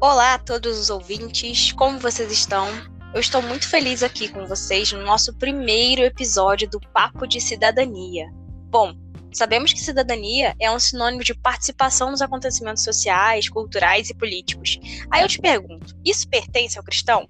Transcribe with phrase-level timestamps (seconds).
[0.00, 2.68] Olá a todos os ouvintes, como vocês estão?
[3.12, 8.30] Eu estou muito feliz aqui com vocês no nosso primeiro episódio do Papo de Cidadania.
[8.70, 8.94] Bom,
[9.32, 14.78] sabemos que cidadania é um sinônimo de participação nos acontecimentos sociais, culturais e políticos.
[15.10, 17.28] Aí eu te pergunto: isso pertence ao cristão?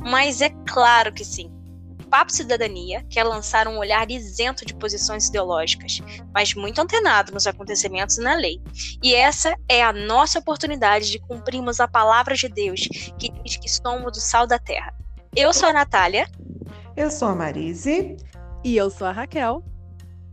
[0.00, 1.55] Mas é claro que sim.
[2.06, 6.00] Papo Cidadania quer lançar um olhar isento de posições ideológicas,
[6.32, 8.60] mas muito antenado nos acontecimentos e na lei.
[9.02, 12.80] E essa é a nossa oportunidade de cumprirmos a palavra de Deus,
[13.18, 14.94] que diz que somos o sal da terra.
[15.34, 16.28] Eu sou a Natália.
[16.96, 18.16] Eu sou a Marise.
[18.64, 19.62] E eu sou a Raquel.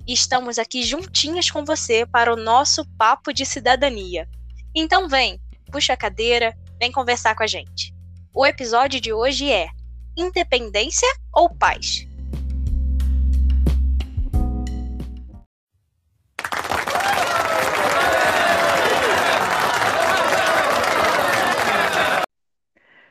[0.08, 4.28] E estamos aqui juntinhas com você para o nosso Papo de Cidadania.
[4.76, 5.40] Então vem,
[5.72, 7.94] puxa a cadeira, vem conversar com a gente.
[8.34, 9.68] O episódio de hoje é
[10.16, 12.08] independência ou paz?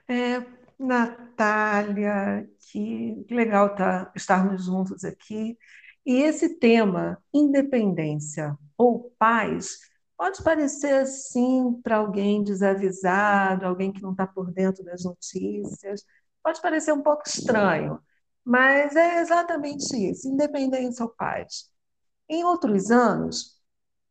[0.08, 0.44] É,
[0.78, 5.56] Natália, que legal tá, estarmos juntos aqui.
[6.04, 9.78] E esse tema, independência ou paz,
[10.16, 16.04] pode parecer assim para alguém desavisado, alguém que não está por dentro das notícias,
[16.42, 18.00] Pode parecer um pouco estranho,
[18.44, 21.70] mas é exatamente isso: independência ou paz.
[22.28, 23.56] Em outros anos,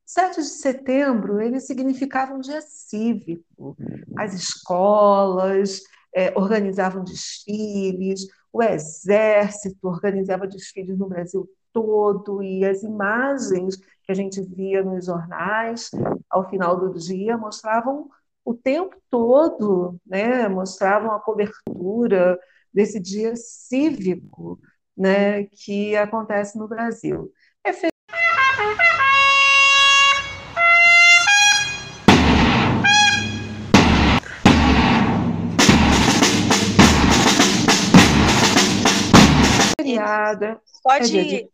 [0.06, 3.78] 7 de setembro ele significava um dia cívico.
[4.18, 5.82] As escolas
[6.14, 14.14] é, organizavam desfiles, o exército organizava desfiles no Brasil todo e as imagens que a
[14.14, 15.90] gente via nos jornais
[16.30, 18.10] ao final do dia mostravam
[18.44, 22.40] o tempo todo né, mostravam a cobertura
[22.74, 24.60] desse dia cívico
[24.98, 27.32] né, que acontece no Brasil.
[27.64, 27.72] É
[39.82, 40.62] feriada.
[40.66, 41.50] Só de, é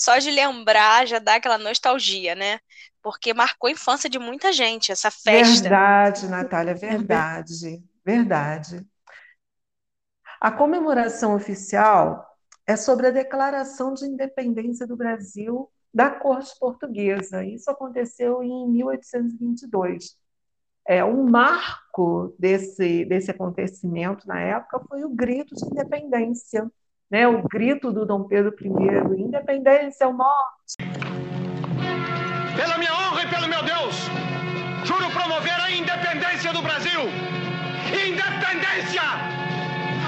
[0.00, 2.58] só de lembrar já dá aquela nostalgia, né?
[3.02, 5.60] Porque marcou a infância de muita gente, essa festa.
[5.60, 8.86] Verdade, Natália, verdade, verdade.
[10.40, 12.26] A comemoração oficial
[12.66, 17.44] é sobre a declaração de independência do Brasil da corte portuguesa.
[17.44, 20.16] Isso aconteceu em 1822.
[20.88, 26.70] É, um marco desse, desse acontecimento na época foi o grito de independência,
[27.10, 28.68] né, o grito do Dom Pedro I,
[29.20, 30.76] independência ou morte.
[32.56, 34.08] Pela minha honra e pelo meu Deus,
[34.84, 37.00] juro promover a independência do Brasil.
[37.88, 39.02] Independência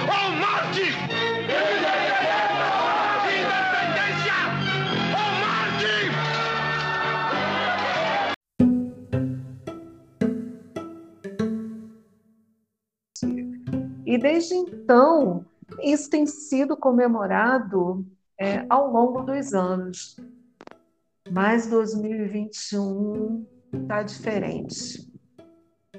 [0.02, 0.82] ou morte!
[3.26, 4.34] Independência
[5.18, 5.92] ou morte!
[14.06, 15.44] E desde então,
[15.80, 18.06] isso tem sido comemorado
[18.38, 20.16] é, ao longo dos anos.
[21.30, 25.10] Mas 2021 está diferente.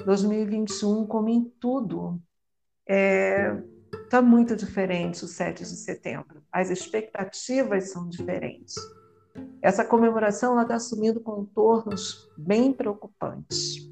[0.05, 2.21] 2021, como em tudo,
[2.81, 3.63] está é,
[4.09, 6.43] tá muito diferente o 7 de setembro.
[6.51, 8.75] As expectativas são diferentes.
[9.61, 13.89] Essa comemoração está assumindo contornos bem preocupantes.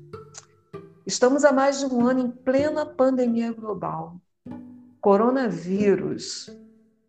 [1.06, 4.22] Estamos há mais de um ano em plena pandemia global
[5.02, 6.50] coronavírus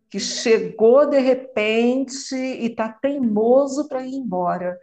[0.09, 4.77] que chegou de repente e está teimoso para ir embora.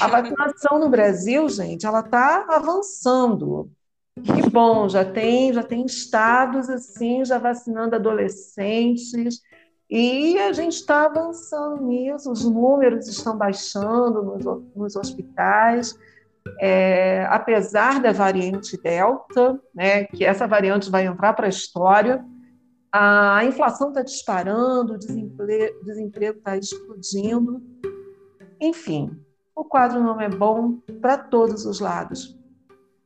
[0.00, 3.70] A vacinação no Brasil, gente, ela está avançando.
[4.22, 9.40] Que bom, já tem, já tem estados assim, já vacinando adolescentes,
[9.90, 14.44] e a gente está avançando nisso, os números estão baixando nos,
[14.76, 15.98] nos hospitais.
[16.60, 22.24] É, apesar da variante Delta, né, que essa variante vai entrar para a história,
[22.92, 27.62] a inflação está disparando, o desemprego está explodindo.
[28.60, 29.16] Enfim,
[29.54, 32.36] o quadro não é bom para todos os lados.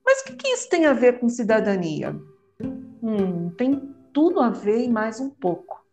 [0.05, 2.19] Mas o que isso tem a ver com cidadania?
[3.03, 5.85] Hum, tem tudo a ver e mais um pouco.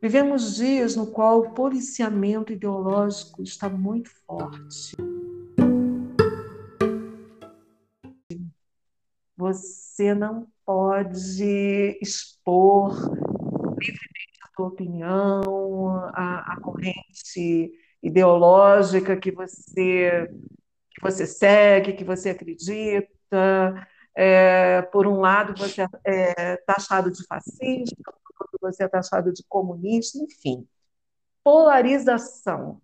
[0.00, 4.96] Vivemos dias no qual o policiamento ideológico está muito forte.
[9.36, 12.94] Você não pode expor
[13.80, 20.30] livremente a tua opinião, a, a corrente ideológica que você,
[20.92, 23.08] que você segue, que você acredita.
[24.14, 29.42] É, por um lado, você é taxado de fascista, por outro, você é taxado de
[29.48, 30.68] comunista, enfim.
[31.42, 32.80] Polarização.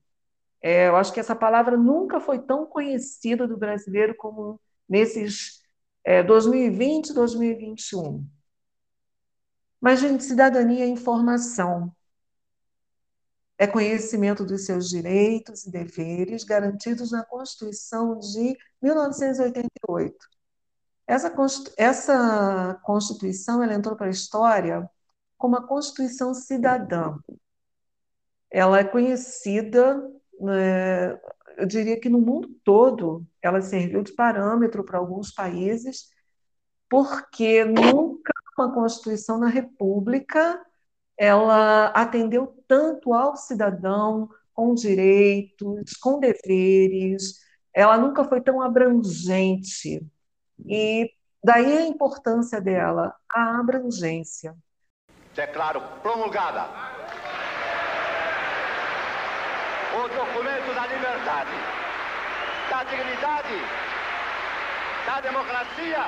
[0.61, 5.65] É, eu acho que essa palavra nunca foi tão conhecida do brasileiro como nesses
[6.07, 8.25] é, 2020, 2021.
[9.81, 11.93] Mas, gente, cidadania é informação.
[13.59, 20.17] É conhecimento dos seus direitos e deveres garantidos na Constituição de 1988.
[21.09, 21.35] Essa,
[21.77, 24.89] essa Constituição ela entrou para a história
[25.37, 27.19] como a Constituição Cidadã.
[28.51, 29.99] Ela é conhecida,
[30.41, 31.19] né,
[31.57, 36.11] eu diria que no mundo todo, ela serviu de parâmetro para alguns países,
[36.89, 40.65] porque nunca uma Constituição na República
[41.19, 47.41] ela atendeu tanto ao cidadão com direitos, com deveres,
[47.75, 50.07] ela nunca foi tão abrangente.
[50.67, 51.11] E
[51.43, 54.55] daí a importância dela, a abrangência.
[55.35, 56.67] Declaro promulgada
[59.97, 61.57] o documento da liberdade,
[62.69, 63.55] da dignidade,
[65.07, 66.05] da democracia,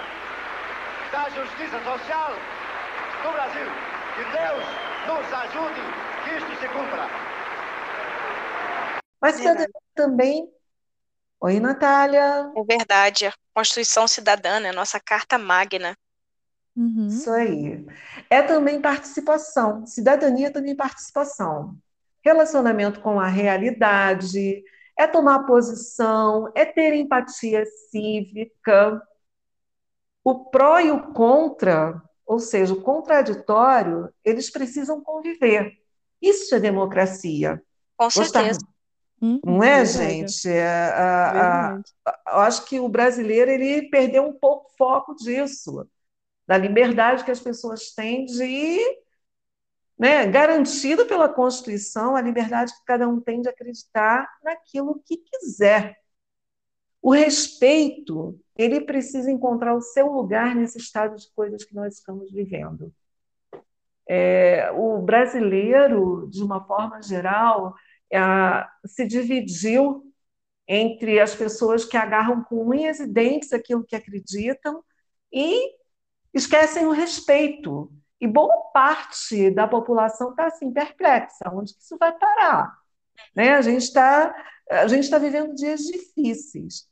[1.11, 2.33] da justiça social
[3.23, 3.67] do Brasil.
[4.15, 4.65] Que Deus
[5.07, 5.81] nos ajude
[6.25, 7.09] que isto se cumpra.
[9.21, 10.53] Mas é também.
[11.41, 12.53] Oi, Natália.
[12.57, 13.27] É verdade.
[13.27, 14.71] A Constituição Cidadã, né?
[14.73, 15.97] Nossa Carta Magna.
[16.77, 17.07] Uhum.
[17.07, 17.87] Isso aí.
[18.29, 19.87] É também participação.
[19.87, 21.77] Cidadania é também participação.
[22.29, 24.63] Relacionamento com a realidade,
[24.97, 29.03] é tomar posição, é ter empatia cívica.
[30.23, 35.73] O pró e o contra ou seja, o contraditório, eles precisam conviver.
[36.21, 37.63] Isso é democracia.
[37.97, 38.61] Com certeza.
[39.21, 40.47] Hum, Não é, gente?
[40.47, 45.89] É, a, a, eu acho que o brasileiro ele perdeu um pouco o foco disso,
[46.47, 48.79] da liberdade que as pessoas têm de
[49.99, 50.27] né,
[51.07, 55.97] pela Constituição a liberdade que cada um tem de acreditar naquilo que quiser.
[57.03, 62.31] O respeito, ele precisa encontrar o seu lugar nesse estado de coisas que nós estamos
[62.33, 62.93] vivendo.
[64.07, 67.75] É, o brasileiro, de uma forma geral,
[68.11, 68.19] é,
[68.87, 70.05] se dividiu
[70.67, 74.83] entre as pessoas que agarram com unhas e dentes aquilo que acreditam
[75.33, 75.77] e
[76.33, 77.91] esquecem o respeito.
[78.21, 82.77] E boa parte da população está assim, perplexa, onde que isso vai parar?
[83.35, 83.55] Né?
[83.55, 84.35] A gente está
[84.99, 86.89] está vivendo dias difíceis.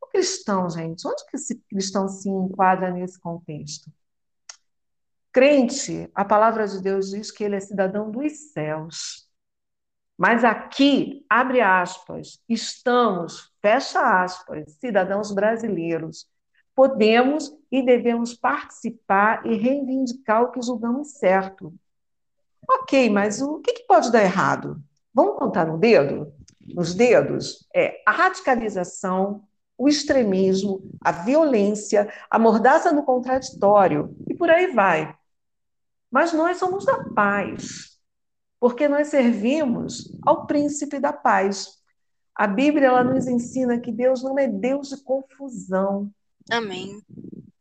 [0.00, 3.90] O cristão, gente, onde que esse cristão se enquadra nesse contexto?
[5.32, 9.28] Crente, a palavra de Deus diz que ele é cidadão dos céus.
[10.16, 16.26] Mas aqui, abre aspas, estamos, fecha aspas, cidadãos brasileiros.
[16.78, 21.74] Podemos e devemos participar e reivindicar o que julgamos certo.
[22.70, 24.80] Ok, mas o que, pode dar errado?
[25.12, 26.32] Vamos contar no dedo?
[26.72, 29.42] nos dedos é a radicalização,
[29.76, 35.16] o extremismo, a violência, a mordaça no contraditório e por aí vai.
[36.08, 37.98] Mas nós somos da paz,
[38.60, 41.78] porque nós servimos ao príncipe da paz.
[42.36, 46.12] A Bíblia ela nos ensina que Deus não é Deus de confusão.
[46.50, 47.02] Amém.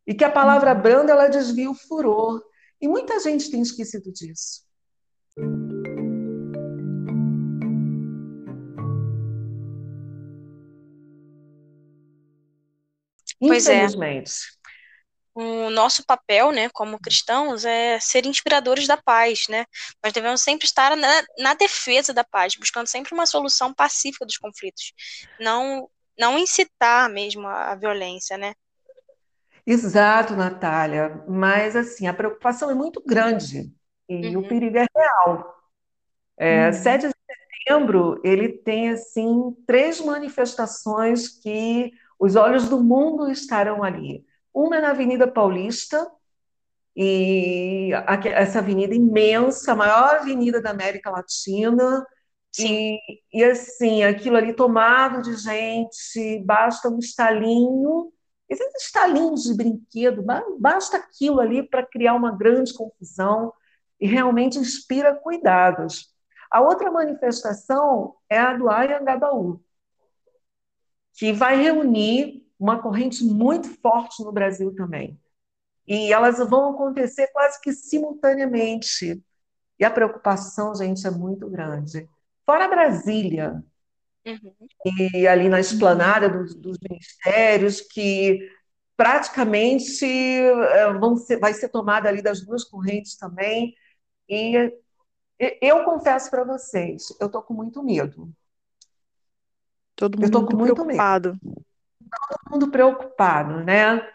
[0.06, 2.42] E que a palavra branda ela desvia o furor.
[2.80, 4.66] E muita gente tem esquecido disso.
[13.40, 13.86] Pois é.
[15.36, 19.66] O nosso papel, né, como cristãos, é ser inspiradores da paz, né?
[20.04, 24.38] Nós devemos sempre estar na, na defesa da paz, buscando sempre uma solução pacífica dos
[24.38, 24.94] conflitos,
[25.40, 28.56] não não incitar mesmo a, a violência, né?
[29.68, 31.24] Exato, Natália.
[31.28, 33.72] Mas assim, a preocupação é muito grande
[34.08, 34.44] e uhum.
[34.44, 35.56] o perigo é real.
[36.38, 36.74] É, uhum.
[36.74, 37.14] 7 de
[37.66, 44.26] setembro ele tem assim três manifestações que os olhos do mundo estarão ali.
[44.54, 46.10] Uma é na Avenida Paulista,
[46.96, 47.92] e
[48.34, 52.04] essa avenida imensa, a maior avenida da América Latina,
[52.60, 52.98] e,
[53.32, 58.12] e, assim, aquilo ali tomado de gente, basta um estalinho,
[58.50, 60.24] esses estalinhos de brinquedo,
[60.60, 63.54] basta aquilo ali para criar uma grande confusão
[64.00, 66.14] e realmente inspira cuidados.
[66.50, 69.62] A outra manifestação é a do Ayangabaú,
[71.14, 75.20] que vai reunir uma corrente muito forte no Brasil também.
[75.86, 79.22] E elas vão acontecer quase que simultaneamente.
[79.80, 82.10] E a preocupação, gente, é muito grande.
[82.46, 83.64] Fora Brasília,
[84.28, 85.12] uhum.
[85.14, 88.40] e ali na esplanada dos, dos ministérios, que
[88.96, 93.74] praticamente eh, vão ser, vai ser tomada ali das duas correntes também.
[94.28, 94.72] E
[95.62, 98.30] eu confesso para vocês, eu estou com muito medo.
[99.96, 101.30] Todo mundo muito preocupado.
[101.42, 101.66] Medo.
[102.30, 104.08] Todo mundo preocupado, né?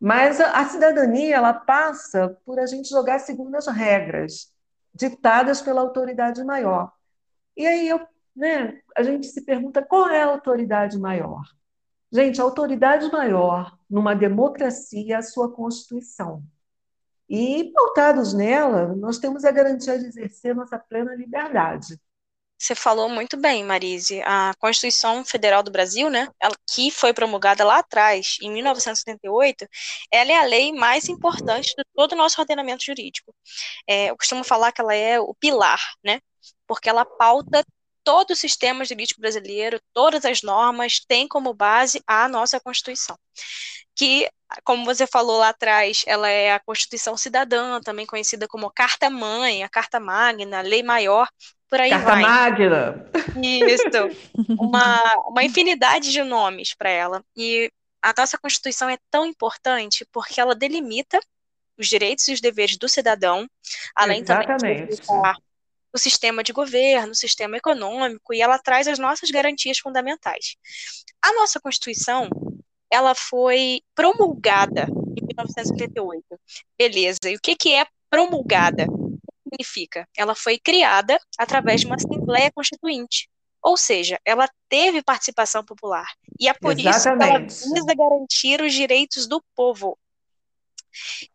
[0.00, 4.52] Mas a, a cidadania ela passa por a gente jogar segundo as regras
[4.94, 6.92] ditadas pela autoridade maior.
[7.56, 8.00] E aí eu,
[8.38, 11.42] né, a gente se pergunta qual é a autoridade maior?
[12.10, 16.42] Gente, a autoridade maior numa democracia é a sua Constituição.
[17.28, 22.00] E, pautados nela, nós temos a garantia de exercer nossa plena liberdade.
[22.60, 24.20] Você falou muito bem, Marise.
[24.24, 29.68] A Constituição Federal do Brasil, né, ela, que foi promulgada lá atrás, em 1978,
[30.10, 33.32] ela é a lei mais importante de todo o nosso ordenamento jurídico.
[33.86, 36.20] É, eu costumo falar que ela é o pilar, né,
[36.66, 37.64] porque ela pauta
[38.08, 43.14] todo o sistema jurídico brasileiro, todas as normas têm como base a nossa Constituição.
[43.94, 44.26] Que,
[44.64, 49.62] como você falou lá atrás, ela é a Constituição Cidadã, também conhecida como Carta Mãe,
[49.62, 51.28] a Carta Magna, a Lei Maior
[51.68, 52.22] por aí Carta vai.
[52.22, 53.10] Magna.
[53.44, 53.84] Isso.
[54.58, 57.22] Uma, uma infinidade de nomes para ela.
[57.36, 61.20] E a nossa Constituição é tão importante porque ela delimita
[61.76, 63.46] os direitos e os deveres do cidadão,
[63.94, 64.60] além Exatamente.
[64.60, 64.96] também de
[65.92, 70.56] o sistema de governo, o sistema econômico, e ela traz as nossas garantias fundamentais.
[71.22, 72.28] A nossa Constituição,
[72.90, 74.82] ela foi promulgada
[75.16, 76.24] em 1978.
[76.78, 78.86] Beleza, e o que, que é promulgada?
[79.48, 80.06] significa?
[80.16, 83.28] Ela foi criada através de uma Assembleia Constituinte.
[83.62, 86.06] Ou seja, ela teve participação popular.
[86.38, 87.50] E é por Exatamente.
[87.50, 89.98] isso que ela visa garantir os direitos do povo.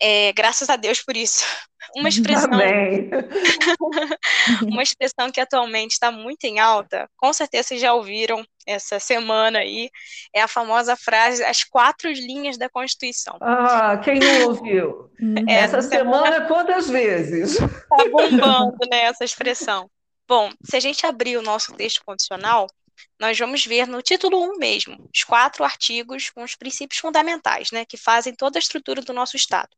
[0.02, 1.46] É, graças a Deus por isso.
[1.96, 2.50] Uma expressão,
[4.64, 9.60] uma expressão que atualmente está muito em alta, com certeza vocês já ouviram essa semana
[9.60, 9.92] aí,
[10.34, 13.38] é a famosa frase as quatro linhas da Constituição.
[13.42, 15.12] Ah, quem não ouviu?
[15.48, 17.58] É, Essa semana, quantas vezes?
[17.58, 19.90] Tá bombando, né, essa expressão.
[20.28, 22.68] Bom, se a gente abrir o nosso texto condicional,
[23.20, 27.86] nós vamos ver no título 1 mesmo, os quatro artigos com os princípios fundamentais, né,
[27.86, 29.70] que fazem toda a estrutura do nosso Estado.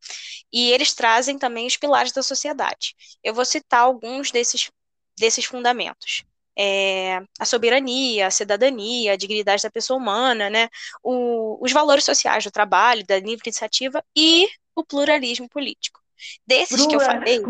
[0.52, 2.96] E eles trazem também os pilares da sociedade.
[3.24, 4.72] Eu vou citar alguns desses,
[5.18, 6.24] desses fundamentos.
[6.58, 10.70] É, a soberania, a cidadania, a dignidade da pessoa humana, né,
[11.04, 16.02] o, os valores sociais do trabalho, da livre iniciativa e o pluralismo político.
[16.48, 17.42] Desses que eu falei.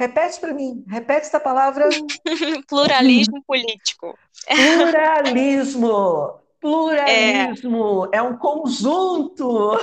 [0.00, 1.86] Repete para mim, repete essa palavra.
[2.66, 4.18] pluralismo político.
[4.46, 6.40] Pluralismo.
[6.58, 9.78] Pluralismo é, é um conjunto.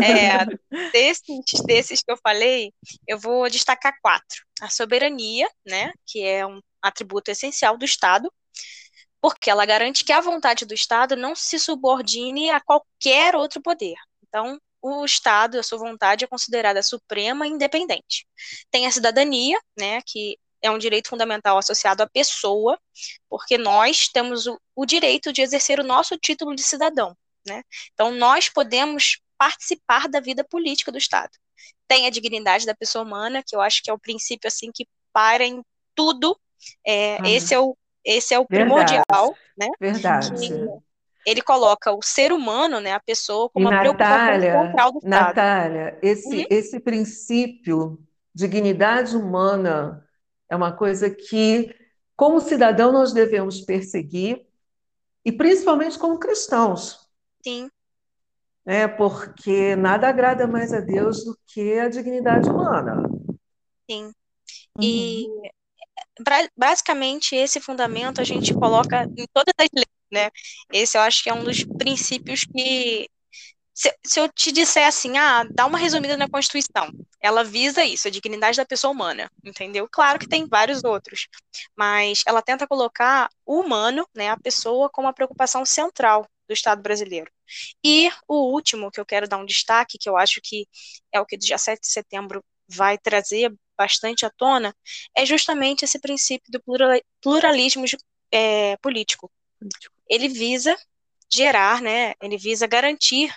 [0.00, 0.46] É,
[0.92, 2.72] desses, desses que eu falei,
[3.04, 4.44] eu vou destacar quatro.
[4.60, 8.32] A soberania, né, que é um atributo essencial do Estado,
[9.20, 13.96] porque ela garante que a vontade do Estado não se subordine a qualquer outro poder.
[14.22, 18.26] Então, o Estado, a sua vontade, é considerada suprema e independente.
[18.70, 22.78] Tem a cidadania, né, que é um direito fundamental associado à pessoa,
[23.28, 27.16] porque nós temos o, o direito de exercer o nosso título de cidadão,
[27.46, 27.62] né?
[27.94, 31.30] Então, nós podemos participar da vida política do Estado.
[31.86, 34.86] Tem a dignidade da pessoa humana, que eu acho que é o princípio, assim, que
[35.12, 35.62] para em
[35.94, 36.38] tudo.
[36.84, 39.38] É, esse é o, esse é o primordial, Verdade.
[39.56, 39.68] né?
[39.80, 40.30] Verdade.
[40.34, 40.87] Que,
[41.28, 44.98] ele coloca o ser humano, né, a pessoa, como e uma Natália, preocupação central do
[44.98, 45.38] Estado.
[45.40, 46.46] Natália, esse, Uhum.
[46.50, 47.98] esse princípio,
[48.34, 50.06] dignidade humana,
[50.48, 51.74] é uma coisa que,
[52.16, 54.46] como cidadão, nós devemos perseguir,
[55.24, 56.98] e principalmente como cristãos,
[57.44, 57.70] Sim,
[58.64, 58.86] né?
[58.88, 63.02] Porque nada agrada mais a Deus do que a dignidade humana.
[63.90, 64.12] sim.
[64.80, 65.26] E
[66.20, 70.30] bra- basicamente esse fundamento a gente coloca em todas as leis, né?
[70.72, 73.08] Esse eu acho que é um dos princípios que
[73.74, 78.08] se, se eu te disser assim, ah, dá uma resumida na Constituição, ela visa isso,
[78.08, 79.88] a dignidade da pessoa humana, entendeu?
[79.90, 81.28] Claro que tem vários outros,
[81.76, 86.82] mas ela tenta colocar o humano, né, a pessoa, como a preocupação central do Estado
[86.82, 87.30] brasileiro.
[87.84, 90.66] E o último que eu quero dar um destaque, que eu acho que
[91.12, 94.74] é o que do dia 7 de setembro vai trazer bastante à tona,
[95.16, 97.84] é justamente esse princípio do plural- pluralismo
[98.32, 99.30] é, político.
[100.08, 100.76] Ele visa
[101.32, 103.34] gerar, né, ele visa garantir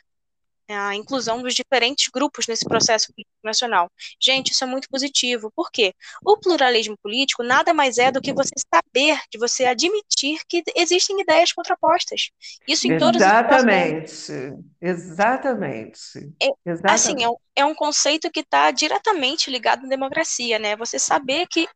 [0.70, 3.92] a inclusão dos diferentes grupos nesse processo político nacional.
[4.22, 5.51] Gente, isso é muito positivo.
[5.54, 5.94] Por quê?
[6.24, 11.20] O pluralismo político nada mais é do que você saber, de você admitir que existem
[11.20, 12.30] ideias contrapostas.
[12.66, 14.32] Isso em todas as Exatamente,
[14.80, 16.94] exatamente, É, exatamente.
[16.94, 20.75] Assim, é um, é um conceito que está diretamente ligado à democracia, né?
[20.75, 21.68] Você saber que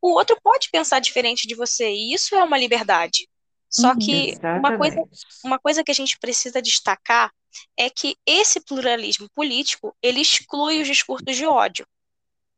[0.00, 3.28] o outro pode pensar diferente de você, e isso é uma liberdade.
[3.74, 3.98] Só Uhum.
[3.98, 4.96] que uma coisa,
[5.44, 7.32] uma coisa que a gente precisa destacar
[7.76, 11.86] é que esse pluralismo político, ele exclui os discursos de ódio.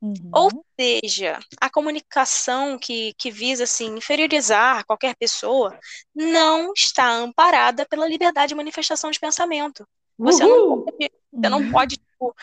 [0.02, 0.30] Uhum.
[0.32, 5.78] Ou seja, a comunicação que, que visa assim, inferiorizar qualquer pessoa
[6.14, 9.87] não está amparada pela liberdade de manifestação de pensamento.
[10.23, 10.85] Você não Uhul!
[10.85, 11.70] pode, você não Uhum.
[11.70, 12.35] pode tipo,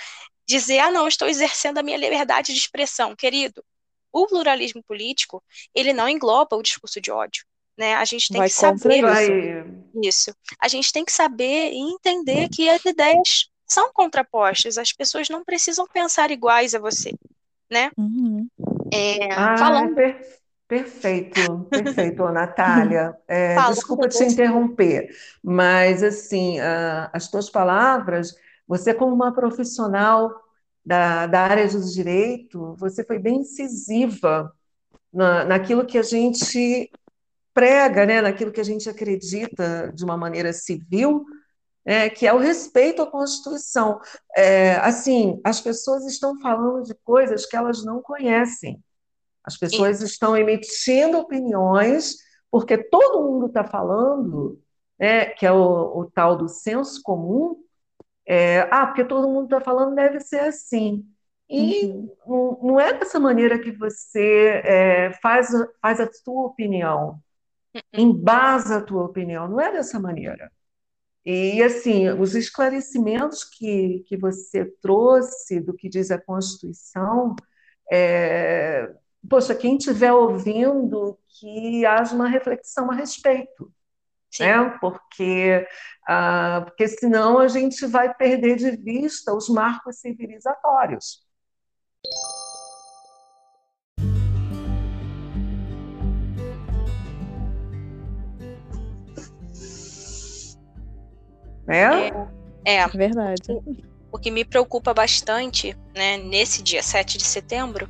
[0.48, 3.16] dizer, ah, não, estou exercendo a minha liberdade de expressão.
[3.16, 3.64] Querido,
[4.12, 5.44] o pluralismo político,
[5.76, 7.46] ele não engloba o discurso de ódio.
[7.78, 7.96] Né?
[7.96, 9.98] A gente tem vai que saber isso.
[10.04, 10.36] isso.
[10.60, 14.78] A gente tem que saber e entender que as ideias são contrapostas.
[14.78, 17.12] As pessoas não precisam pensar iguais a você,
[17.72, 17.92] né?
[17.98, 18.48] Uhum.
[18.94, 19.96] É, ah, falando...
[19.96, 23.16] Per perfeito, perfeito, Natália.
[23.28, 25.10] É, desculpa te interromper,
[25.44, 28.36] mas assim, uh, as tuas palavras,
[28.68, 30.32] você como uma profissional
[30.86, 34.52] da, da área do direito, você foi bem incisiva
[35.12, 36.90] na, naquilo que a gente
[37.54, 41.26] prega, né, naquilo que a gente acredita de uma maneira civil,
[41.86, 44.00] é, que é o respeito à Constituição.
[44.36, 48.82] É, assim, as pessoas estão falando de coisas que elas não conhecem.
[49.44, 50.06] As pessoas Sim.
[50.06, 52.16] estão emitindo opiniões
[52.50, 54.62] porque todo mundo está falando,
[55.00, 57.58] né, que é o, o, tal do senso comum.
[58.26, 61.04] É, ah, porque todo mundo está falando deve ser assim.
[61.50, 62.16] E uhum.
[62.28, 65.50] não, não, é dessa maneira que você é, faz,
[65.82, 67.20] faz a sua opinião.
[67.94, 69.48] Embasa a tua opinião.
[69.48, 70.52] Não é dessa maneira.
[71.26, 77.36] E, assim, os esclarecimentos que, que você trouxe do que diz a Constituição,
[77.92, 78.94] é,
[79.30, 83.72] poxa, quem estiver ouvindo, que haja uma reflexão a respeito.
[84.40, 84.70] Né?
[84.82, 85.68] Porque,
[86.08, 91.24] ah, porque senão a gente vai perder de vista os marcos civilizatórios.
[101.68, 102.10] Né?
[102.66, 102.88] É, é.
[102.88, 103.42] Verdade.
[104.12, 107.90] O que me preocupa bastante, né, nesse dia 7 de setembro,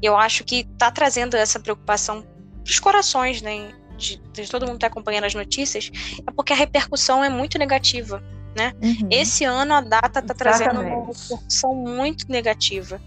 [0.00, 4.76] eu acho que está trazendo essa preocupação para os corações, né, de, de todo mundo
[4.76, 5.90] estar tá acompanhando as notícias,
[6.26, 8.22] é porque a repercussão é muito negativa
[8.54, 8.72] né?
[8.80, 9.08] Uhum.
[9.10, 13.00] Esse ano a data está trazendo uma repercussão muito negativa.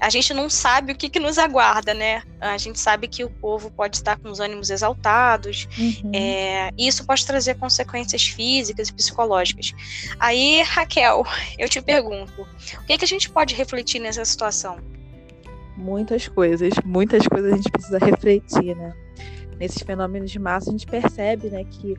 [0.00, 2.22] A gente não sabe o que, que, nos aguarda, né?
[2.40, 6.10] A gente sabe que o povo pode estar com os ânimos exaltados, uhum.
[6.14, 9.72] é, e isso pode trazer consequências físicas e psicológicas.
[10.18, 11.24] Aí, Raquel,
[11.58, 14.78] eu te pergunto, o que, que a gente pode refletir nessa situação?
[15.76, 18.92] Muitas coisas, muitas coisas a gente precisa refletir, né?
[19.58, 21.96] Nesses fenômenos de massa, a gente percebe, né, que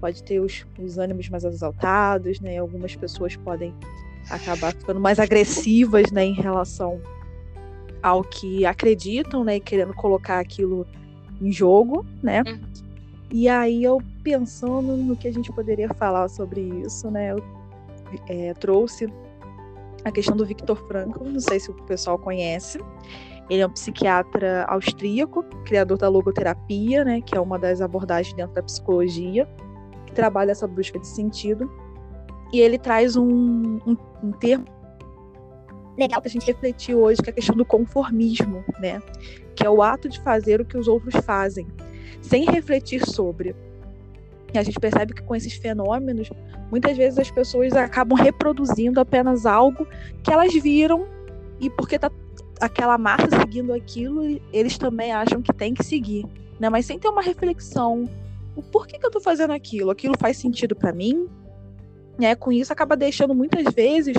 [0.00, 2.58] pode ter os, os ânimos mais exaltados, né?
[2.58, 3.74] Algumas pessoas podem
[4.30, 7.00] acabar ficando mais agressivas, né, em relação
[8.02, 10.86] ao que acreditam, né, e querendo colocar aquilo
[11.40, 12.42] em jogo, né?
[12.46, 12.60] Uhum.
[13.30, 17.42] E aí eu pensando no que a gente poderia falar sobre isso, né, eu
[18.28, 19.12] é, trouxe
[20.04, 22.78] a questão do Victor Frankl, não sei se o pessoal conhece.
[23.48, 28.54] Ele é um psiquiatra austríaco, criador da logoterapia, né, que é uma das abordagens dentro
[28.54, 29.48] da psicologia
[30.14, 31.70] trabalha essa busca de sentido.
[32.52, 34.64] E ele traz um, um, um termo
[35.98, 39.02] legal para a gente refletir hoje, que é a questão do conformismo, né?
[39.54, 41.66] Que é o ato de fazer o que os outros fazem,
[42.20, 43.54] sem refletir sobre.
[44.52, 46.30] E a gente percebe que com esses fenômenos,
[46.70, 49.86] muitas vezes as pessoas acabam reproduzindo apenas algo
[50.22, 51.06] que elas viram
[51.60, 52.10] e porque tá
[52.60, 56.24] aquela massa seguindo aquilo, eles também acham que tem que seguir,
[56.58, 56.68] né?
[56.68, 58.08] Mas sem ter uma reflexão
[58.56, 59.90] o porquê que eu tô fazendo aquilo?
[59.90, 61.28] Aquilo faz sentido para mim?
[62.18, 62.34] Né?
[62.34, 64.16] Com isso, acaba deixando muitas vezes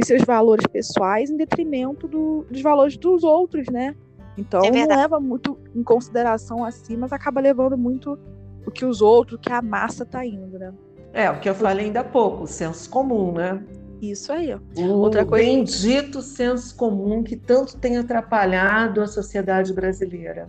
[0.00, 3.96] os seus valores pessoais em detrimento do, dos valores dos outros, né?
[4.38, 8.18] Então, é não leva muito em consideração assim, mas acaba levando muito
[8.66, 10.72] o que os outros, o que a massa tá indo, né?
[11.12, 13.62] É, o que eu falei ainda há pouco, o senso comum, né?
[14.00, 14.54] Isso aí.
[14.76, 15.44] O Outra coisa...
[15.44, 20.48] bendito senso comum que tanto tem atrapalhado a sociedade brasileira.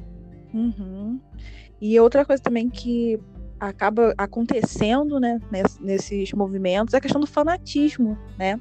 [0.53, 1.19] Uhum.
[1.83, 3.19] E outra coisa também que
[3.59, 5.37] acaba acontecendo, né,
[5.81, 8.57] nesses movimentos é a questão do fanatismo, né,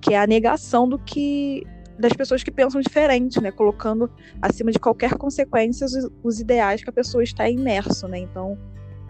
[0.00, 1.62] que é a negação do que
[1.98, 6.88] das pessoas que pensam diferente, né, colocando acima de qualquer consequência os, os ideais que
[6.88, 8.20] a pessoa está imerso, né.
[8.20, 8.56] Então,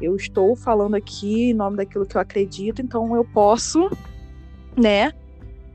[0.03, 3.89] eu estou falando aqui em nome daquilo que eu acredito, então eu posso,
[4.77, 5.13] né,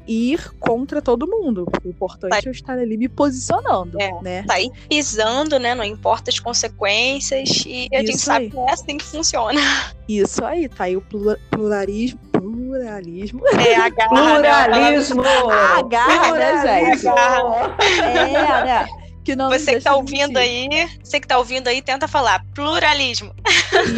[0.09, 1.65] ir contra todo mundo.
[1.85, 2.39] O importante tá.
[2.39, 4.43] é eu estar ali me posicionando, é, né?
[4.43, 5.75] Tá aí pisando, né?
[5.75, 8.51] Não importa as consequências e a Isso gente sabe aí.
[8.51, 9.61] que é assim que funciona.
[10.07, 11.03] Isso aí, tá aí o
[11.51, 12.19] pluralismo.
[12.31, 13.41] Pluralismo.
[13.47, 15.21] É, Pluralismo!
[15.21, 15.29] Né?
[15.77, 17.07] A garra, né, gente?
[17.07, 18.87] É, né?
[19.23, 20.37] Que não você que tá ouvindo mentir.
[20.37, 23.35] aí, você que tá ouvindo aí, tenta falar pluralismo.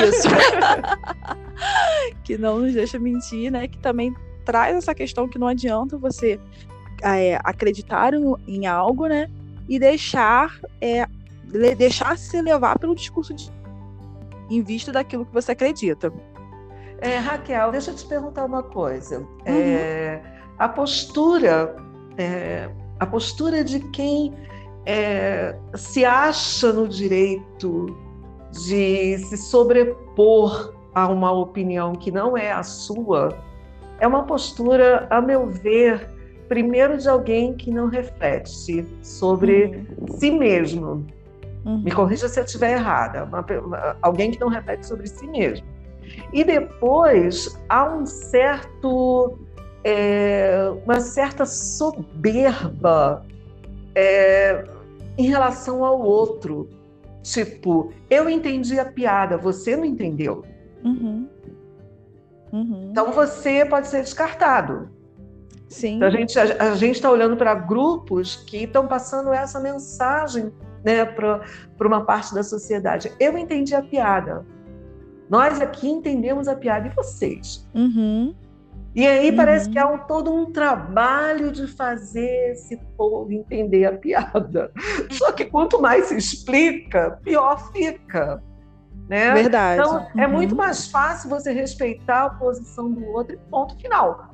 [0.09, 0.27] Isso.
[2.25, 3.67] que não nos deixa mentir, né?
[3.67, 4.13] Que também
[4.45, 6.39] traz essa questão que não adianta você
[7.01, 8.13] é, acreditar
[8.47, 9.29] em algo, né?
[9.67, 11.05] E deixar, é,
[11.75, 13.51] deixar se levar pelo discurso de,
[14.49, 16.11] em vista daquilo que você acredita.
[16.99, 19.19] É, Raquel, deixa eu te perguntar uma coisa.
[19.19, 19.27] Uhum.
[19.45, 20.21] É,
[20.59, 21.75] a postura
[22.17, 24.33] é, a postura de quem
[24.85, 27.97] é, se acha no direito
[28.51, 33.29] de se sobrepor a uma opinião que não é a sua,
[34.01, 36.09] é uma postura, a meu ver,
[36.49, 40.07] primeiro de alguém que não reflete sobre uhum.
[40.17, 41.05] si mesmo.
[41.63, 41.83] Uhum.
[41.83, 43.23] Me corrija se eu estiver errada.
[43.23, 45.65] Uma, uma, alguém que não reflete sobre si mesmo.
[46.33, 49.37] E depois há um certo,
[49.83, 53.23] é, uma certa soberba
[53.93, 54.65] é,
[55.15, 56.67] em relação ao outro.
[57.21, 60.43] Tipo, eu entendi a piada, você não entendeu.
[60.83, 61.29] Uhum.
[62.51, 62.89] Uhum.
[62.91, 64.89] Então você pode ser descartado.
[65.69, 65.95] Sim.
[65.95, 70.51] Então, a gente a, a gente está olhando para grupos que estão passando essa mensagem
[70.83, 71.41] né, para
[71.79, 73.11] uma parte da sociedade.
[73.19, 74.45] Eu entendi a piada.
[75.29, 77.65] Nós aqui entendemos a piada e vocês.
[77.73, 78.35] Uhum.
[78.93, 79.37] E aí uhum.
[79.37, 84.71] parece que há um, todo um trabalho de fazer esse povo entender a piada.
[85.09, 88.43] Só que quanto mais se explica, pior fica.
[89.11, 89.33] Né?
[89.33, 89.81] Verdade.
[89.81, 90.31] Então é uhum.
[90.31, 94.33] muito mais fácil você respeitar a posição do outro e ponto final.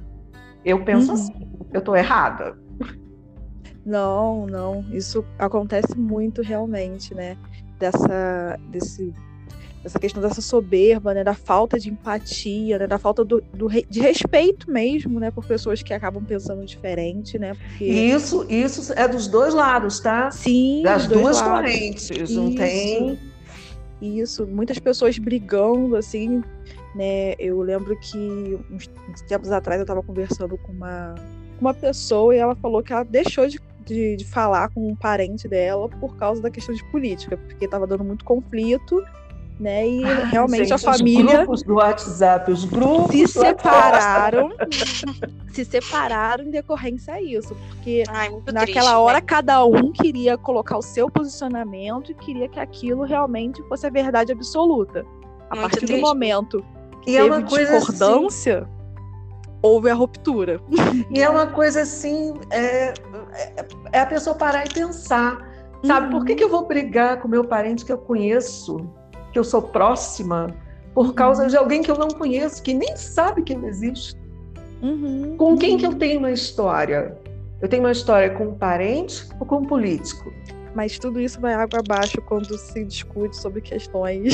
[0.63, 1.13] Eu penso uhum.
[1.15, 2.55] assim, eu estou errada.
[3.83, 4.85] Não, não.
[4.91, 7.35] Isso acontece muito realmente, né?
[7.79, 9.11] Dessa, desse,
[9.81, 11.23] dessa questão dessa soberba, né?
[11.23, 12.85] Da falta de empatia, né?
[12.85, 15.31] Da falta do, do, de respeito mesmo, né?
[15.31, 17.55] Por pessoas que acabam pensando diferente, né?
[17.55, 17.85] Porque...
[17.85, 20.29] Isso, isso é dos dois lados, tá?
[20.29, 20.83] Sim.
[20.83, 21.71] Das duas lados.
[21.71, 22.11] correntes.
[22.11, 22.39] Isso.
[22.39, 22.53] Não
[24.01, 24.45] Isso.
[24.45, 26.43] Muitas pessoas brigando, assim,
[26.95, 27.33] né?
[27.39, 28.87] Eu lembro que uns
[29.27, 31.15] tempos atrás eu estava conversando com uma,
[31.59, 35.47] uma pessoa e ela falou que ela deixou de de, de falar com um parente
[35.47, 39.03] dela por causa da questão de política, porque estava dando muito conflito
[39.59, 39.87] né?
[39.87, 41.25] E Ai, realmente gente, a família.
[41.25, 43.15] Os grupos do WhatsApp, os grupos.
[43.15, 44.51] Se separaram.
[45.53, 47.55] se separaram em decorrência a isso.
[47.69, 49.21] Porque Ai, naquela triste, hora né?
[49.21, 54.31] cada um queria colocar o seu posicionamento e queria que aquilo realmente fosse a verdade
[54.31, 55.05] absoluta.
[55.49, 55.95] A muito partir triste.
[55.95, 56.63] do momento
[57.01, 58.59] que e teve é uma coisa discordância.
[58.59, 58.77] Assim
[59.61, 60.61] houve a ruptura.
[61.09, 65.37] E é uma coisa assim, é, é, é a pessoa parar e pensar,
[65.85, 66.07] sabe?
[66.07, 66.11] Uhum.
[66.11, 68.77] Por que, que eu vou brigar com meu parente que eu conheço,
[69.31, 70.55] que eu sou próxima,
[70.93, 71.49] por causa uhum.
[71.49, 74.19] de alguém que eu não conheço, que nem sabe que eu existo?
[74.81, 75.35] Uhum.
[75.37, 77.17] Com quem que eu tenho uma história?
[77.61, 80.31] Eu tenho uma história com um parente ou com um político?
[80.77, 84.31] mas tudo isso vai água abaixo quando se discute sobre questões.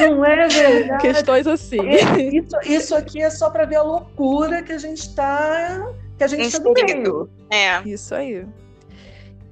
[0.00, 0.98] Não é verdade?
[1.00, 1.78] questões assim.
[1.78, 6.24] É, isso, isso aqui é só para ver a loucura que a gente está que
[6.24, 7.30] a gente está vivendo.
[7.48, 7.80] É.
[7.88, 8.44] Isso aí.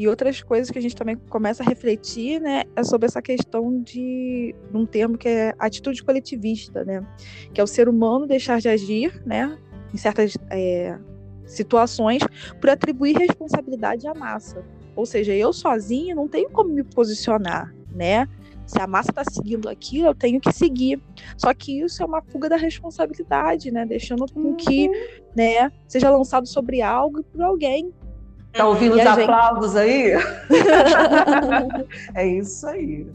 [0.01, 3.83] E outras coisas que a gente também começa a refletir, né, é sobre essa questão
[3.83, 7.07] de um termo que é atitude coletivista, né,
[7.53, 9.59] que é o ser humano deixar de agir, né,
[9.93, 10.99] em certas é,
[11.45, 12.23] situações
[12.59, 14.65] por atribuir responsabilidade à massa.
[14.97, 18.27] Ou seja, eu sozinho não tenho como me posicionar, né?
[18.65, 21.03] Se a massa está seguindo aquilo, eu tenho que seguir.
[21.37, 23.85] Só que isso é uma fuga da responsabilidade, né?
[23.85, 24.57] Deixando com uhum.
[24.57, 24.89] que,
[25.37, 27.93] né, seja lançado sobre algo e por alguém.
[28.53, 29.83] Tá ouvindo e os aplausos gente...
[29.83, 30.13] aí?
[32.15, 33.07] é isso aí.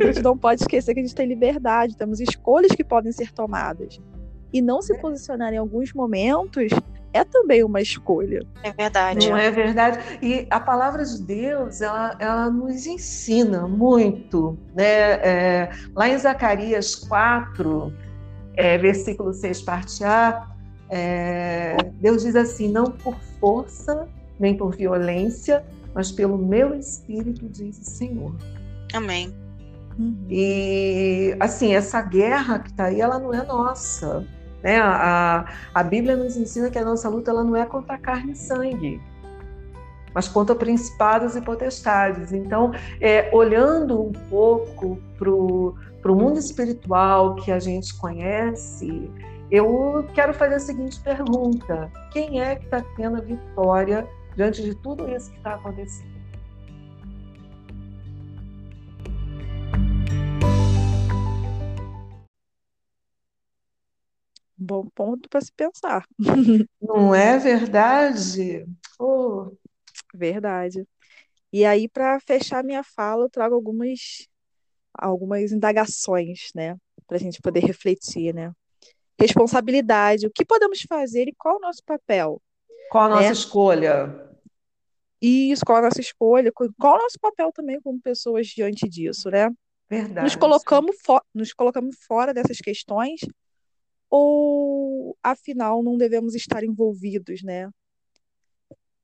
[0.00, 3.32] A gente não pode esquecer que a gente tem liberdade, temos escolhas que podem ser
[3.32, 4.00] tomadas.
[4.52, 6.72] E não se posicionar em alguns momentos
[7.14, 8.44] é também uma escolha.
[8.64, 9.30] É verdade.
[9.30, 9.98] Não é verdade?
[10.20, 14.58] E a palavra de Deus, ela, ela nos ensina muito.
[14.74, 15.12] Né?
[15.22, 17.92] É, lá em Zacarias 4,
[18.56, 20.48] é, versículo 6, parte A,
[20.90, 24.08] é, Deus diz assim: Não por força,
[24.40, 28.34] nem por violência, mas pelo meu espírito, diz o Senhor.
[28.92, 29.32] Amém.
[29.96, 30.26] Uhum.
[30.28, 34.26] E, assim, essa guerra que está aí, ela não é nossa.
[34.64, 34.80] Né?
[34.80, 38.36] A, a Bíblia nos ensina que a nossa luta ela não é contra carne e
[38.36, 38.98] sangue,
[40.14, 42.32] mas contra principados e potestades.
[42.32, 49.10] Então, é, olhando um pouco para o mundo espiritual que a gente conhece,
[49.50, 54.74] eu quero fazer a seguinte pergunta: quem é que está tendo a vitória diante de
[54.76, 56.13] tudo isso que está acontecendo?
[64.64, 66.06] Bom ponto para se pensar.
[66.80, 68.66] Não é verdade?
[68.98, 69.52] Oh.
[70.14, 70.86] Verdade.
[71.52, 74.26] E aí, para fechar minha fala, eu trago algumas,
[74.92, 76.76] algumas indagações, né?
[77.06, 78.52] Para a gente poder refletir, né?
[79.18, 82.42] Responsabilidade, o que podemos fazer e qual o nosso papel?
[82.90, 83.32] Qual a nossa né?
[83.32, 84.30] escolha?
[85.20, 86.52] Isso, qual a nossa escolha?
[86.52, 89.48] Qual o nosso papel também como pessoas diante disso, né?
[89.88, 90.24] Verdade.
[90.24, 90.96] Nos colocamos,
[91.32, 93.20] nos colocamos fora dessas questões
[94.10, 97.70] ou, afinal, não devemos estar envolvidos, né?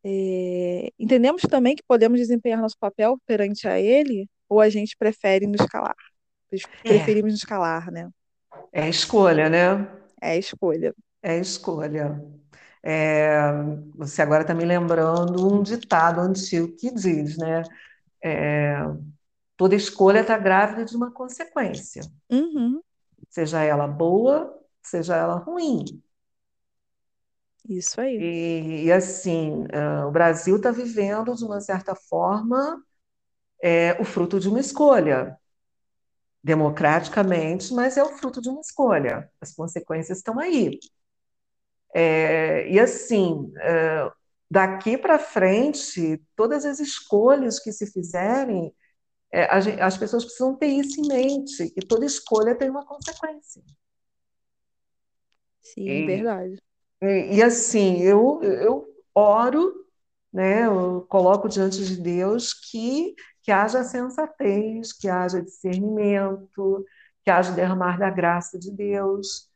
[0.02, 5.46] É, entendemos também que podemos desempenhar nosso papel perante a ele ou a gente prefere
[5.46, 5.96] nos calar?
[6.82, 7.32] Preferimos é.
[7.32, 8.08] nos calar, né?
[8.72, 9.88] É escolha, né?
[10.20, 10.94] É escolha.
[11.22, 12.22] É escolha.
[12.82, 13.38] É,
[13.94, 17.62] você agora está me lembrando um ditado antigo que diz, né?
[18.22, 18.76] É,
[19.56, 22.02] toda escolha está grávida de uma consequência.
[22.30, 22.80] Uhum.
[23.28, 25.84] Seja ela boa, seja ela ruim.
[27.68, 28.16] Isso aí.
[28.16, 32.82] E, e assim, uh, o Brasil está vivendo, de uma certa forma,
[33.62, 35.38] é, o fruto de uma escolha.
[36.42, 39.30] Democraticamente, mas é o fruto de uma escolha.
[39.40, 40.78] As consequências estão aí.
[41.94, 44.10] É, e assim, é,
[44.50, 48.72] daqui para frente, todas as escolhas que se fizerem,
[49.32, 49.46] é,
[49.82, 53.62] as pessoas precisam ter isso em mente, que toda escolha tem uma consequência.
[55.62, 56.56] Sim, e, verdade.
[57.02, 59.74] E, e, assim, eu, eu oro,
[60.32, 66.84] né, eu coloco diante de Deus que, que haja sensatez, que haja discernimento,
[67.24, 69.50] que haja derramar da graça de Deus,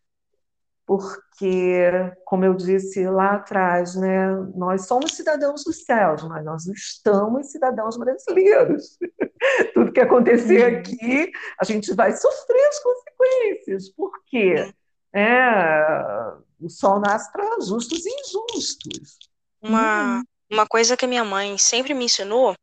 [0.86, 1.90] porque,
[2.26, 7.50] como eu disse lá atrás, né, nós somos cidadãos dos céus, mas nós não estamos
[7.50, 8.98] cidadãos brasileiros.
[9.72, 13.90] Tudo que acontecer aqui, a gente vai sofrer as consequências.
[13.90, 14.74] Por quê?
[15.14, 19.18] É, o sol nasce para justos e injustos.
[19.62, 20.22] Uma, uhum.
[20.50, 22.54] uma coisa que minha mãe sempre me ensinou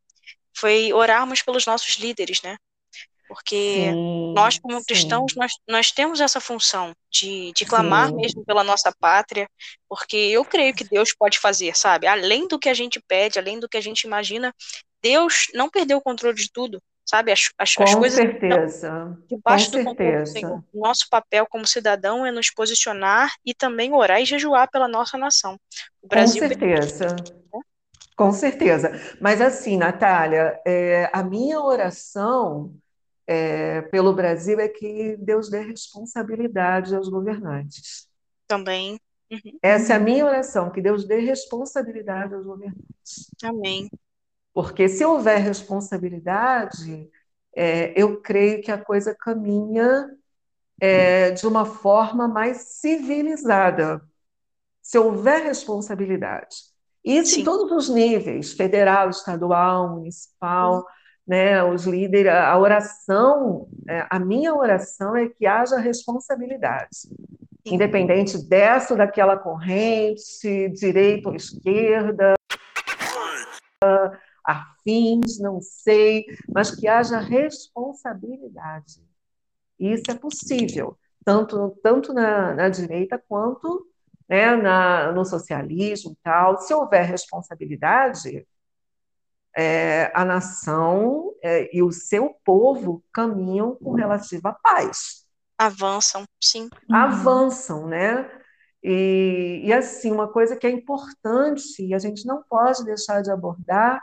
[0.54, 2.58] foi orarmos pelos nossos líderes, né?
[3.28, 8.16] Porque sim, nós, como cristãos, nós, nós temos essa função de, de clamar sim.
[8.16, 9.50] mesmo pela nossa pátria,
[9.88, 12.08] porque eu creio que Deus pode fazer, sabe?
[12.08, 14.54] Além do que a gente pede, além do que a gente imagina,
[15.02, 17.30] Deus não perdeu o controle de tudo sabe?
[17.34, 19.18] As, as, Com as coisas certeza.
[19.28, 20.64] debaixo Com do controle do Senhor.
[20.74, 25.60] Nosso papel como cidadão é nos posicionar e também orar e jejuar pela nossa nação.
[26.02, 27.08] O Brasil Com certeza.
[27.08, 27.60] Né?
[28.16, 29.18] Com certeza.
[29.20, 32.74] Mas assim, Natália, é, a minha oração
[33.28, 38.08] é, pelo Brasil é que Deus dê responsabilidade aos governantes.
[38.48, 38.98] Também.
[39.30, 39.60] Uhum.
[39.62, 43.30] Essa é a minha oração, que Deus dê responsabilidade aos governantes.
[43.44, 43.90] Amém.
[44.54, 47.10] Porque se houver responsabilidade,
[47.56, 50.10] é, eu creio que a coisa caminha
[50.80, 54.02] é, de uma forma mais civilizada.
[54.82, 56.56] Se houver responsabilidade.
[57.04, 57.42] Isso Sim.
[57.42, 60.86] em todos os níveis, federal, estadual, municipal,
[61.26, 67.08] né, os líderes, a oração, é, a minha oração é que haja responsabilidade.
[67.66, 72.34] Independente dessa ou daquela corrente, direita ou esquerda,
[74.44, 79.02] afins, não sei, mas que haja responsabilidade.
[79.80, 83.88] Isso é possível, tanto, tanto na, na direita quanto
[84.32, 86.58] né, na, no socialismo e tal.
[86.60, 88.48] Se houver responsabilidade,
[89.56, 95.26] é, a nação é, e o seu povo caminham com relativa paz.
[95.58, 96.70] Avançam, sim.
[96.90, 98.30] Avançam, né?
[98.84, 103.30] E, e, assim, uma coisa que é importante e a gente não pode deixar de
[103.30, 104.02] abordar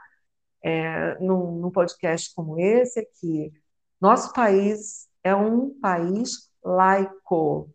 [0.62, 3.52] é, num, num podcast como esse é que
[4.00, 7.70] nosso país é um país laico.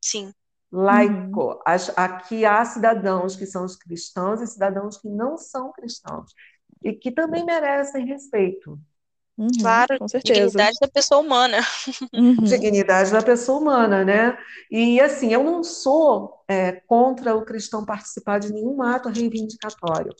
[0.00, 0.32] Sim.
[0.70, 1.52] Laico.
[1.52, 1.60] Uhum.
[1.96, 6.32] Aqui há cidadãos que são os cristãos e cidadãos que não são cristãos
[6.82, 8.78] e que também merecem respeito.
[9.36, 10.40] Uhum, claro, com certeza.
[10.40, 11.58] dignidade da pessoa humana.
[12.12, 12.34] Uhum.
[12.44, 14.38] Dignidade da pessoa humana, né?
[14.70, 20.14] E assim, eu não sou é, contra o cristão participar de nenhum ato reivindicatório.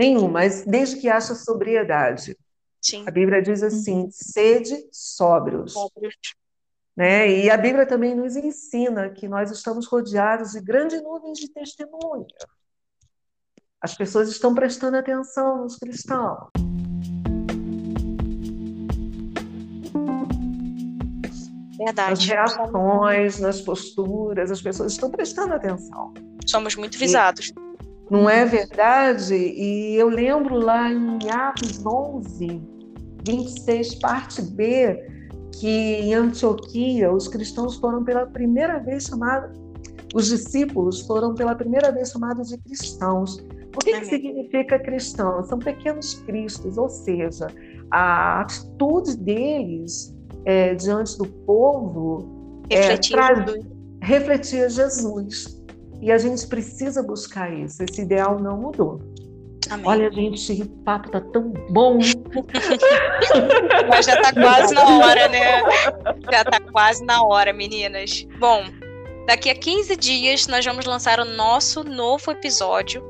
[0.00, 2.34] Nenhum, mas desde que haja sobriedade.
[2.80, 3.04] Sim.
[3.06, 4.08] A Bíblia diz assim: uhum.
[4.10, 5.74] sede sóbrios.
[5.74, 6.14] Sóbrios.
[6.96, 7.30] Né?
[7.30, 12.26] E a Bíblia também nos ensina que nós estamos rodeados de grandes nuvens de testemunha.
[13.78, 16.48] As pessoas estão prestando atenção nos cristãos.
[21.76, 22.10] Verdade.
[22.10, 26.14] Nas reações, nas posturas, as pessoas estão prestando atenção.
[26.46, 27.52] Somos muito visados.
[28.10, 29.36] Não é verdade?
[29.36, 32.60] E eu lembro lá em Atos 11,
[33.24, 35.00] 26, parte B,
[35.52, 39.56] que em Antioquia os cristãos foram pela primeira vez chamados,
[40.12, 43.38] os discípulos foram pela primeira vez chamados de cristãos.
[43.76, 45.44] O que, que significa cristão?
[45.44, 47.46] São pequenos cristos, ou seja,
[47.92, 50.12] a atitude deles
[50.44, 55.59] é, diante do povo refletia, é, refletia Jesus.
[56.00, 57.82] E a gente precisa buscar isso.
[57.82, 59.00] Esse ideal não mudou.
[59.68, 59.86] Amém.
[59.86, 61.98] Olha, gente, o papo tá tão bom.
[63.88, 65.62] Mas já tá quase na hora, né?
[66.32, 68.26] Já tá quase na hora, meninas.
[68.38, 68.64] Bom,
[69.26, 73.04] daqui a 15 dias nós vamos lançar o nosso novo episódio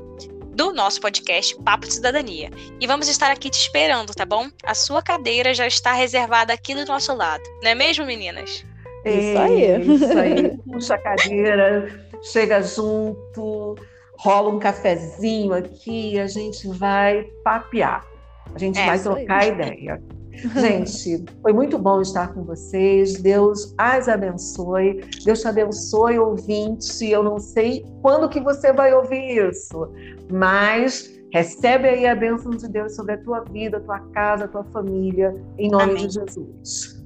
[0.53, 2.51] do nosso podcast Papo de Cidadania.
[2.79, 4.47] E vamos estar aqui te esperando, tá bom?
[4.65, 7.43] A sua cadeira já está reservada aqui do nosso lado.
[7.63, 8.65] Não é mesmo, meninas?
[9.05, 9.81] Isso aí.
[9.81, 10.57] Isso aí.
[10.71, 13.75] Puxa a cadeira, chega junto,
[14.17, 18.05] rola um cafezinho aqui, a gente vai papear.
[18.53, 20.01] A gente é, vai trocar ideia.
[20.31, 23.21] Gente, foi muito bom estar com vocês.
[23.21, 25.01] Deus as abençoe.
[25.25, 27.05] Deus te abençoe, ouvinte.
[27.09, 29.91] Eu não sei quando que você vai ouvir isso,
[30.31, 34.47] mas recebe aí a bênção de Deus sobre a tua vida, a tua casa, a
[34.47, 36.07] tua família, em nome Amém.
[36.07, 37.00] de Jesus.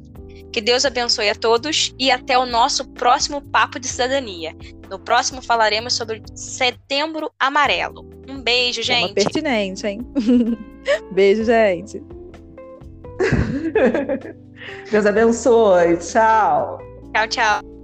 [0.52, 4.56] Que Deus abençoe a todos e até o nosso próximo Papo de Cidadania.
[4.90, 8.10] No próximo falaremos sobre Setembro Amarelo.
[8.30, 9.08] Um beijo, gente.
[9.08, 10.02] Uma pertinente, hein?
[11.12, 12.02] beijo, gente.
[14.92, 15.98] Deus abençoe.
[15.98, 16.80] Tchau.
[17.14, 17.75] Tchau, tchau.